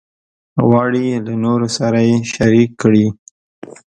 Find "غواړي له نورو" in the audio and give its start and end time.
0.67-1.67